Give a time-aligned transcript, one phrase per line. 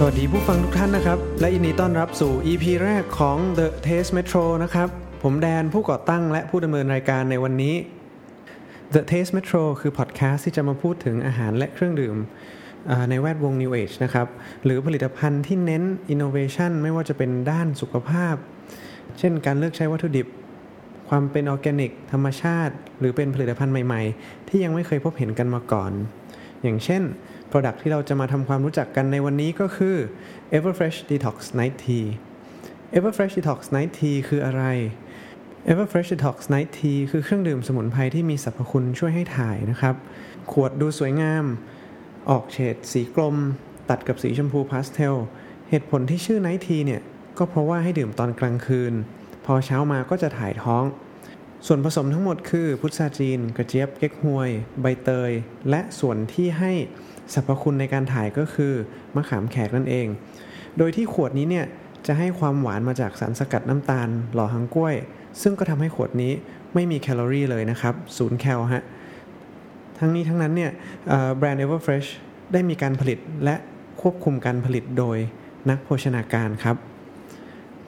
[0.00, 4.88] สวัสดีผู้ฟังทุกท่านนะครับ และยินดีต้อนรับสู่ EP แรกของ The Taste Metro นะครับ
[5.22, 7.74] ผมแดนผู้ก่อตั้งและผู้ดำเนินรายการในวันนี้
[8.94, 12.16] The Taste Metro คือพอดแคสต์ที่จะมาพูดถึงอาหารและเครื่องดื่ม
[13.10, 14.26] ในแวดวง New Age นะครับ
[14.64, 15.82] หรือผลิตภัณฑ์ที่เน้น
[16.14, 18.34] Innovation ไม่ว่าจะเป็นด้านสุขภาพ
[19.18, 20.26] เช่นการเลือกใช้วัตถุดิบ
[21.08, 25.92] ความเป็นออร์แกนิก ธรรมชาติ หรือเป็นผลิตภัณฑ์ใหม่ ๆ ที่ยังไม่เคยพบเห็นกันมาก่อน
[26.62, 27.02] อย่างเช่น
[27.50, 29.96] Product ที่เราจะมาทำความรู้จักกันในวันนี้ก็คือ
[30.56, 32.06] Everfresh Detox Night Tea
[32.96, 34.64] Everfresh Detox Night Tea คืออะไร
[35.70, 39.94] Everfresh Detox Night Tea คือเครื่องดื่มสมุนไพรที่มีสรรพคุณช่วยให้ถ่ายนะครับ
[40.52, 41.44] ขวดดูสวยงาม
[42.30, 43.36] ออกเฉดสีกลม
[43.90, 45.14] ตัดกับสีชมพูพาสเทล
[45.68, 47.02] เหตุผลที่ชื่อ Night Tea เนี่ย
[47.38, 48.92] ก็เพราะว่าให้ดื่มตอนกลางคืน
[49.44, 50.84] พอเช้ามาก็จะถ่ายท้อง
[51.66, 55.30] ส่วนผสมทั้งหมดคือ พุทราจีน กระเจี๊ยบ เก๊กฮวย ใบเตย
[55.70, 56.72] และส่วนที่ให้
[57.32, 58.72] สรรพคุณในการถ่ายก็คือ
[59.14, 60.06] มะขามแขกนั่นเอง
[60.78, 61.66] โดยที่ขวดนี้เนี่ย
[62.06, 64.94] จะให้ความหวานมาจากสารสกัดน้ำตาล หล่อหังกล้วย
[65.42, 66.32] ซึ่งก็ทำให้ขวดนี้
[66.74, 68.82] ไม่มีแคลอรี่เลยนะครับศูนย์แคลฮะ
[69.98, 70.70] ทั้งนี้ทั้งนั้นเนี่ย
[71.36, 72.08] แบรนด์ Everfresh
[72.52, 73.56] ได้มีการผลิตและ
[74.00, 75.18] ควบคุมการผลิตโดย
[75.70, 76.76] นักโภชนาการครับ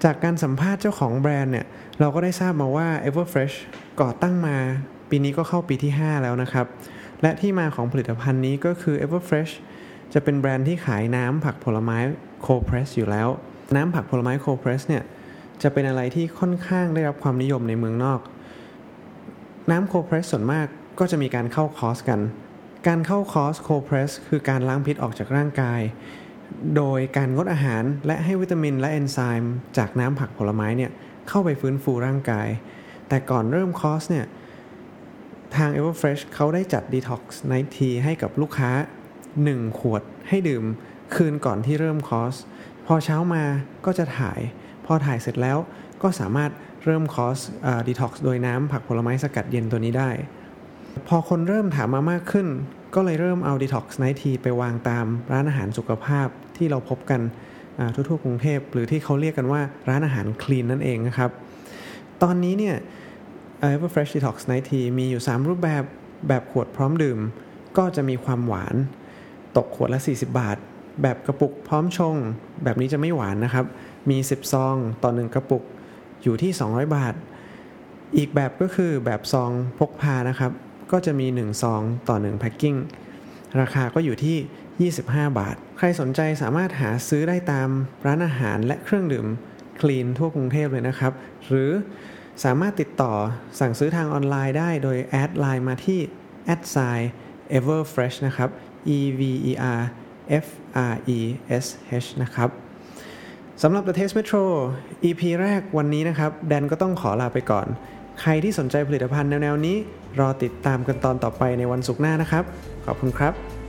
[0.05, 1.67] จากการสัมภาษณ์เจ้าของแบรนด์เนี่ย
[2.01, 3.57] เราก็ได้ทราบมาว่า Everfresh
[4.01, 4.57] ก่อตั้งมา
[5.11, 6.67] ปีนี้ก็เข้าปีที่ 5 แล้วนะครับ
[7.23, 9.53] และที่มาของผลิตภัณฑ์นี้ก็คือ Everfresh
[10.13, 11.99] จะเป็นแบรนด์ที่ขายน้ำผักผลไม้
[12.47, 13.29] Cold Press อยู่แล้ว
[13.77, 15.05] น้ำผักผลไม้ Cold Press เนี่ย
[15.63, 18.21] จะเป็นอะไรที่ค่อนข้างได้รับความนิยมในเมืองนอก
[19.71, 20.67] น้ำ Cold Press ส่วนมาก
[20.99, 22.21] ก็จะมีการเข้าคอร์สกัน
[22.87, 25.81] การเข้าคอร์ส Cold Press คือการล้างพิษออกจากร่างกาย
[26.77, 30.91] โดยการงดอาหารและให้วิตามินและเอนไซม์จากน้ำผักผลไม้เนี่ย
[31.29, 32.49] เข้าไปฟื้นฟูร่างกาย
[33.09, 34.27] แต่ก่อนเริ่มคอร์สเนี่ย
[35.57, 38.71] ทาง Everfresh เขาได้จัด Detox Night Tea ให้กับลูกค้า
[39.25, 40.65] 1 ขวดให้ดื่ม
[41.15, 42.35] คืนก่อนที่เริ่มคอร์ส
[42.87, 43.45] พอเช้ามา
[43.87, 44.41] ก็จะถ่าย
[44.87, 45.59] พอถ่ายเสร็จแล้ว
[46.03, 46.51] ก็สามารถ
[46.85, 47.39] เริ่มคอร์ส
[47.87, 50.11] ดีท็อกซ์โดยน้ำผักผลไม้สกัดเย็นตัวนี้ได้
[51.09, 52.47] พอคนเริ่มถามมามากขึ้น
[52.95, 57.21] ก็เลยเริ่มเอา Detox Night Tea ไปวางตามร้านอาหารสุขภาพที่เราพบกัน
[57.79, 61.31] อ่าทั่วๆกรุงเทพ หรือที่เขาเรียกกันว่าร้านอาหารคลีนนั่นเองนะครับ
[62.23, 62.77] ตอนนี้เนี่ย
[63.69, 65.85] Everfresh Detox Night Tea มีอยู่ 3 รูปแบบ
[66.29, 67.19] แบบขวดพร้อมดื่ม
[67.77, 68.75] ก็จะมีความหวาน
[69.57, 70.57] ตกขวดละ 40 บาท
[71.03, 72.17] แบบกระปุกพร้อมชง
[72.65, 73.67] แบบนี้จะไม่หวานนะครับ
[74.11, 75.63] มี 10 ซอง ต่อ 1 กระปุก
[76.23, 77.15] อยู่ที่ 200 บาท
[78.17, 80.53] อีกแบบก็คือแบบซองพกพานะครับ
[80.93, 82.77] ก็จะมี 1 ซอง ต่อ 1 packing
[83.61, 87.69] ราคาก็อยู่ที่ 25 บาท ใครสนใจสามารถหาซื้อได้ตาม
[88.07, 89.27] ร้านอาหารและเครื่องดื่ม
[89.81, 91.13] คลีนทั่วกรุงเทพเลยนะครับ
[91.47, 91.71] หรือ
[92.45, 93.13] สามารถติดต่อ
[93.61, 96.01] สั่งซื้อทางออนไลน์ได้โดยแอดไลน์มาที่
[96.55, 97.05] a d s i g n
[97.59, 98.49] everfresh นะครับ
[98.97, 99.21] e v
[99.51, 99.83] e r
[100.45, 100.47] f
[100.91, 101.19] r e
[101.65, 101.67] s
[102.05, 102.49] h นะครับ
[103.63, 104.43] สำหรับ The Taste Metro
[105.05, 107.67] EP แรกวันนี้นะครับ แดนก็ต้องขอลาไปก่อน
[108.21, 109.77] ใครที่สนใจผลิตภัณฑ์แนว ๆ นี้
[110.21, 112.45] รอติดตามกันตอนต่อไปในวันศุกร์หน้านะครับ
[112.87, 113.60] ขอบคุณครับ